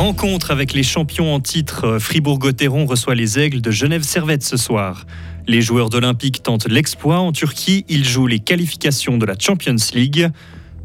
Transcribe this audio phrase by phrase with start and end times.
[0.00, 5.04] Rencontre avec les champions en titre, Fribourg-Gotteron reçoit les Aigles de Genève-Servette ce soir.
[5.46, 10.30] Les joueurs d'Olympique tentent l'exploit en Turquie, ils jouent les qualifications de la Champions League.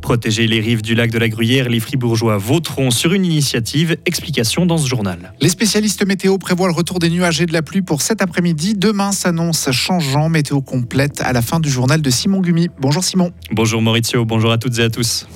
[0.00, 3.96] Protéger les rives du lac de la Gruyère, les Fribourgeois voteront sur une initiative.
[4.04, 5.32] Explication dans ce journal.
[5.40, 8.74] Les spécialistes météo prévoient le retour des nuages et de la pluie pour cet après-midi.
[8.74, 12.66] Demain s'annonce changeant, météo complète à la fin du journal de Simon Gumi.
[12.80, 13.30] Bonjour Simon.
[13.52, 15.28] Bonjour Maurizio, bonjour à toutes et à tous.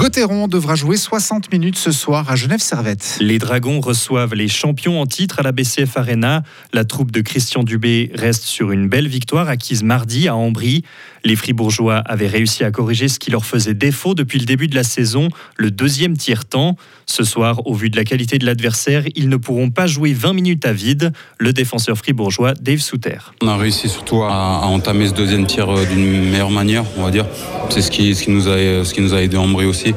[0.00, 3.18] Gauthieron devra jouer 60 minutes ce soir à Genève-Servette.
[3.20, 6.42] Les Dragons reçoivent les champions en titre à la BCF Arena.
[6.72, 10.84] La troupe de Christian Dubé reste sur une belle victoire acquise mardi à Ambry.
[11.22, 14.74] Les Fribourgeois avaient réussi à corriger ce qui leur faisait défaut depuis le début de
[14.74, 15.28] la saison,
[15.58, 16.76] le deuxième tiers-temps.
[17.04, 20.32] Ce soir, au vu de la qualité de l'adversaire, ils ne pourront pas jouer 20
[20.32, 21.12] minutes à vide.
[21.36, 23.18] Le défenseur fribourgeois Dave Souter.
[23.42, 27.10] On a réussi surtout à, entamer ce deuxième tiers euh, d'une meilleure manière, on va
[27.10, 27.26] dire.
[27.68, 29.89] C'est ce qui, ce, qui nous a, ce qui nous a aidé à Ambry aussi.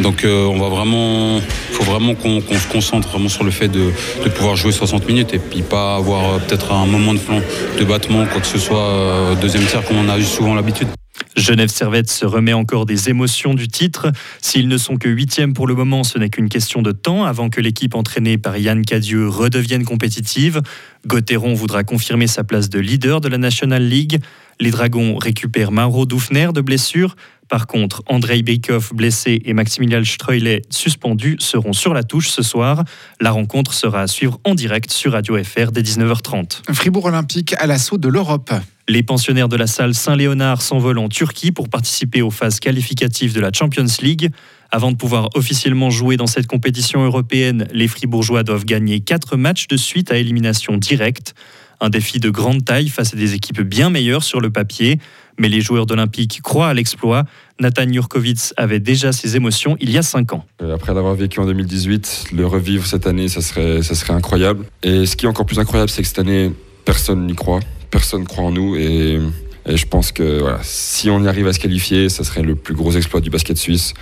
[0.00, 3.68] Donc euh, on va vraiment, il faut vraiment qu'on se concentre vraiment sur le fait
[3.68, 3.90] de,
[4.34, 7.40] pouvoir jouer 60 minutes et puis pas avoir euh, peut-être un moment de flanc,
[7.78, 10.88] de battement, quoi que ce soit, euh, deuxième tiers comme on a souvent l'habitude.
[11.36, 14.10] Genève Servette se remet encore des émotions du titre.
[14.40, 17.50] S'ils ne sont que huitièmes pour le moment, ce n'est qu'une question de temps avant
[17.50, 20.60] que l'équipe entraînée par Yann Cadieux redevienne compétitive.
[21.06, 24.20] Gauthieron voudra confirmer sa place de leader de la National League.
[24.60, 27.16] Les Dragons récupèrent Mauro Doufner de blessure.
[27.48, 32.84] Par contre, Andrei Beikov blessé et Maximilian Streulet suspendu seront sur la touche ce soir.
[33.20, 36.74] La rencontre sera à suivre en direct sur Radio FR dès 19h30.
[36.74, 38.52] Fribourg Olympique à l'assaut de l'Europe.
[38.86, 43.40] Les pensionnaires de la salle Saint-Léonard s'envolent en Turquie pour participer aux phases qualificatives de
[43.40, 44.30] la Champions League.
[44.70, 49.68] Avant de pouvoir officiellement jouer dans cette compétition européenne, les Fribourgeois doivent gagner 4 matchs
[49.68, 51.34] de suite à élimination directe.
[51.80, 54.98] Un défi de grande taille face à des équipes bien meilleures sur le papier.
[55.38, 57.24] Mais les joueurs d'Olympique croient à l'exploit.
[57.58, 60.44] Nathan Jurkovic avait déjà ses émotions il y a 5 ans.
[60.62, 64.64] Euh, après l'avoir vécu en 2018, le revivre cette année, ça serait, ça serait incroyable.
[64.82, 66.52] Et ce qui est encore plus incroyable, c'est que cette année,
[66.84, 67.60] personne n'y croit.
[67.90, 68.76] Personne croit en nous.
[68.76, 69.18] Et,
[69.66, 72.92] je pense que si on y arrive à se qualifier, ça serait le plus gros
[72.92, 73.94] exploit du basket suisse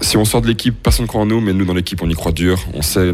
[0.00, 2.08] si on sort de l'équipe, personne ne croit en nous, mais nous, dans l'équipe, on
[2.08, 2.58] y croit dur.
[2.74, 3.10] On sait,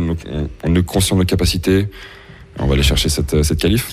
[0.65, 1.88] on, est conscient de nos capacités.
[2.58, 3.88] On va aller chercher cette, cette qualif.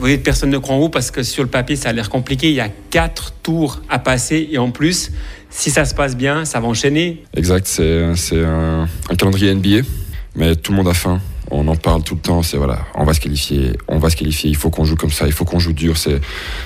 [0.00, 2.48] Oui, personne ne croit en vous parce que sur le papier, ça a l'air compliqué.
[2.48, 5.12] Il y a quatre tours à passer et en plus,
[5.50, 7.22] si ça se passe bien, ça va enchaîner.
[7.36, 9.86] Exact, c'est un, un, calendrier NBA,
[10.34, 11.20] mais tout le monde a faim.
[11.50, 12.42] On en parle tout le temps.
[12.42, 14.48] C'est voilà, on va se qualifier, on va se qualifier.
[14.48, 15.98] Il faut qu'on joue comme ça, il faut qu'on joue dur.
[15.98, 16.20] C'est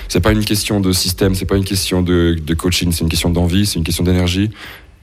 [0.07, 3.09] c'est pas une question de système, c'est pas une question de, de coaching, c'est une
[3.09, 4.49] question d'envie, c'est une question d'énergie.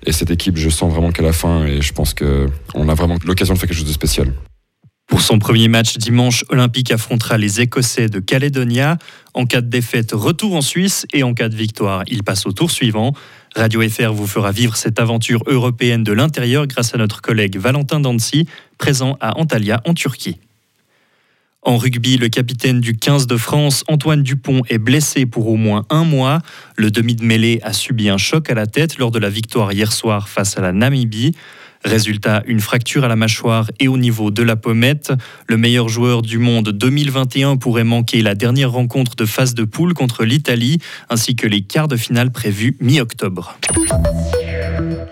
[0.07, 3.17] Et cette équipe, je sens vraiment qu'à la fin, et je pense qu'on a vraiment
[3.25, 4.33] l'occasion de faire quelque chose de spécial.
[5.07, 8.97] Pour son premier match dimanche, Olympique affrontera les Écossais de Caledonia.
[9.35, 12.53] En cas de défaite, retour en Suisse et en cas de victoire, il passe au
[12.53, 13.13] tour suivant.
[13.55, 18.01] Radio FR vous fera vivre cette aventure européenne de l'intérieur grâce à notre collègue Valentin
[18.01, 18.49] Dancy,
[18.79, 20.39] présent à Antalya en Turquie.
[21.67, 25.87] En rugby, le capitaine du 15 de France, Antoine Dupont, est blessé pour au moins
[25.89, 26.41] un mois.
[26.77, 29.73] Le demi de mêlée a subi un choc à la tête lors de la victoire
[29.73, 31.35] hier soir face à la Namibie.
[31.85, 35.13] Résultat, une fracture à la mâchoire et au niveau de la pommette.
[35.47, 39.93] Le meilleur joueur du monde 2021 pourrait manquer la dernière rencontre de phase de poule
[39.93, 40.79] contre l'Italie,
[41.11, 43.59] ainsi que les quarts de finale prévus mi-octobre.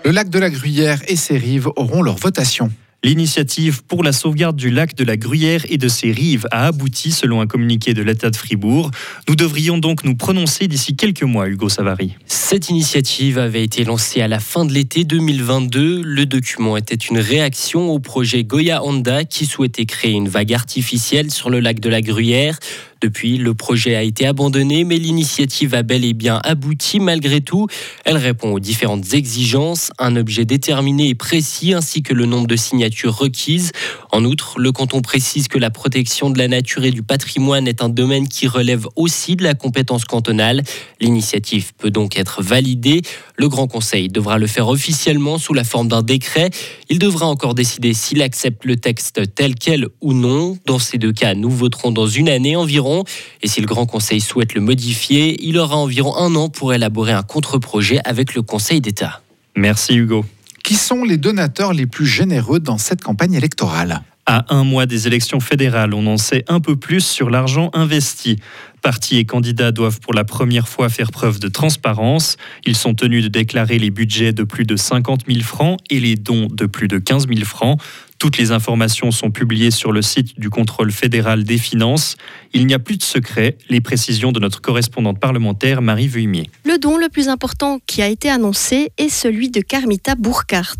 [0.03, 2.71] Le lac de la Gruyère et ses rives auront leur votation.
[3.05, 7.11] L'initiative pour la sauvegarde du lac de la Gruyère et de ses rives a abouti
[7.11, 8.91] selon un communiqué de l'État de Fribourg.
[9.27, 12.15] Nous devrions donc nous prononcer d'ici quelques mois, Hugo Savary.
[12.27, 16.01] Cette initiative avait été lancée à la fin de l'été 2022.
[16.01, 21.29] Le document était une réaction au projet Goya Honda qui souhaitait créer une vague artificielle
[21.29, 22.57] sur le lac de la Gruyère.
[23.03, 27.67] Depuis, le projet a été abandonné, mais l'initiative a bel et bien abouti malgré tout.
[28.05, 32.55] Elle répond aux différentes exigences, un objet déterminé et précis, ainsi que le nombre de
[32.55, 33.73] signatures requises.
[34.13, 37.83] En outre, le canton précise que la protection de la nature et du patrimoine est
[37.83, 40.63] un domaine qui relève aussi de la compétence cantonale.
[41.01, 43.01] L'initiative peut donc être validée.
[43.35, 46.51] Le Grand Conseil devra le faire officiellement sous la forme d'un décret.
[46.89, 50.57] Il devra encore décider s'il accepte le texte tel quel ou non.
[50.65, 52.92] Dans ces deux cas, nous voterons dans une année environ.
[53.41, 57.13] Et si le Grand Conseil souhaite le modifier, il aura environ un an pour élaborer
[57.13, 59.21] un contre-projet avec le Conseil d'État.
[59.55, 60.25] Merci Hugo.
[60.63, 64.01] Qui sont les donateurs les plus généreux dans cette campagne électorale?
[64.25, 68.37] À un mois des élections fédérales, on en sait un peu plus sur l'argent investi.
[68.81, 72.37] Partis et candidats doivent pour la première fois faire preuve de transparence.
[72.65, 76.15] Ils sont tenus de déclarer les budgets de plus de 50 000 francs et les
[76.15, 77.81] dons de plus de 15 000 francs.
[78.23, 82.15] Toutes les informations sont publiées sur le site du contrôle fédéral des finances.
[82.53, 83.57] Il n'y a plus de secret.
[83.67, 86.49] Les précisions de notre correspondante parlementaire Marie Vuimier.
[86.63, 90.77] Le don le plus important qui a été annoncé est celui de Carmita Bourcart.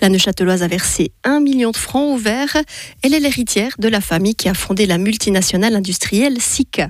[0.00, 2.56] La Neuchâteloise a versé 1 million de francs au vert.
[3.02, 6.88] Elle est l'héritière de la famille qui a fondé la multinationale industrielle Sika.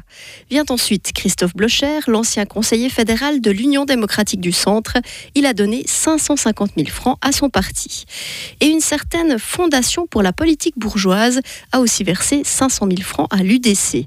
[0.49, 4.99] Vient ensuite Christophe Blocher, l'ancien conseiller fédéral de l'Union démocratique du Centre.
[5.35, 8.05] Il a donné 550 000 francs à son parti.
[8.61, 11.41] Et une certaine fondation pour la politique bourgeoise
[11.73, 14.07] a aussi versé 500 000 francs à l'UDC.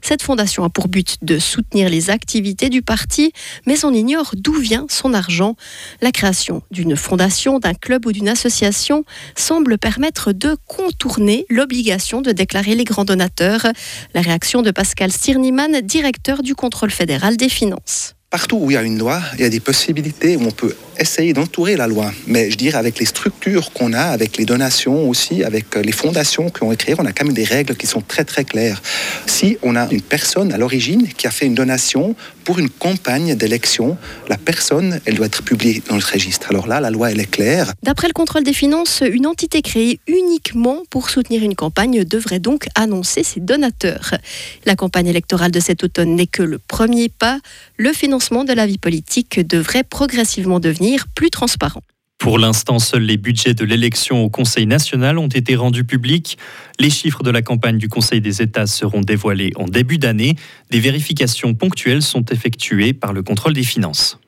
[0.00, 3.32] Cette fondation a pour but de soutenir les activités du parti,
[3.66, 5.56] mais on ignore d'où vient son argent.
[6.00, 9.04] La création d'une fondation, d'un club ou d'une association
[9.36, 13.66] semble permettre de contourner l'obligation de déclarer les grands donateurs.
[14.14, 18.14] La réaction de Pascal Stirniman, directeur du contrôle fédéral des finances.
[18.30, 20.74] Partout où il y a une loi, il y a des possibilités où on peut
[20.98, 22.12] essayer d'entourer la loi.
[22.26, 26.50] Mais je dirais avec les structures qu'on a, avec les donations aussi, avec les fondations
[26.50, 28.82] qui ont créées, on a quand même des règles qui sont très très claires.
[29.26, 33.34] Si on a une personne à l'origine qui a fait une donation pour une campagne
[33.36, 33.96] d'élection,
[34.28, 36.48] la personne, elle doit être publiée dans le registre.
[36.50, 37.72] Alors là, la loi, elle est claire.
[37.82, 42.66] D'après le contrôle des finances, une entité créée uniquement pour soutenir une campagne devrait donc
[42.74, 44.14] annoncer ses donateurs.
[44.66, 47.38] La campagne électorale de cet automne n'est que le premier pas.
[47.76, 50.81] Le financement de la vie politique devrait progressivement devenir
[51.14, 51.82] plus transparent.
[52.18, 56.38] Pour l'instant, seuls les budgets de l'élection au Conseil national ont été rendus publics.
[56.78, 60.36] Les chiffres de la campagne du Conseil des États seront dévoilés en début d'année.
[60.70, 64.20] Des vérifications ponctuelles sont effectuées par le contrôle des finances.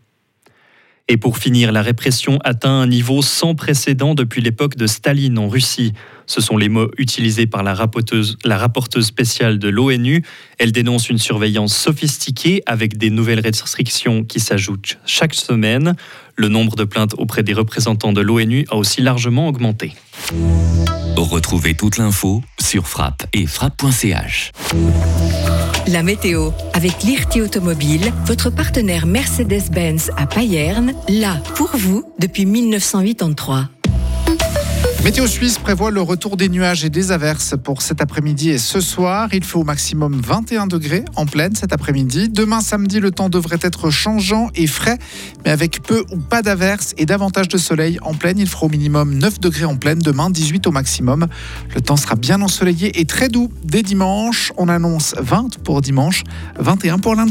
[1.06, 5.48] Et pour finir, la répression atteint un niveau sans précédent depuis l'époque de Staline en
[5.48, 5.92] Russie.
[6.26, 8.38] Ce sont les mots utilisés par la rapporteuse,
[9.02, 10.24] spéciale de l'ONU.
[10.58, 15.94] Elle dénonce une surveillance sophistiquée avec des nouvelles restrictions qui s'ajoutent chaque semaine.
[16.36, 19.94] Le nombre de plaintes auprès des représentants de l'ONU a aussi largement augmenté.
[21.16, 24.50] Retrouvez toute l'info sur frappe et frappe.ch.
[25.86, 33.68] La météo avec l'IRT Automobile, votre partenaire Mercedes-Benz à Payerne, là pour vous depuis 1983.
[35.04, 38.80] Météo Suisse prévoit le retour des nuages et des averses pour cet après-midi et ce
[38.80, 39.28] soir.
[39.34, 42.30] Il fait au maximum 21 degrés en pleine cet après-midi.
[42.30, 44.98] Demain samedi, le temps devrait être changeant et frais,
[45.44, 48.38] mais avec peu ou pas d'averses et davantage de soleil en pleine.
[48.38, 51.26] Il fera au minimum 9 degrés en pleine, demain 18 au maximum.
[51.74, 54.54] Le temps sera bien ensoleillé et très doux dès dimanche.
[54.56, 56.24] On annonce 20 pour dimanche,
[56.58, 57.22] 21 pour lundi.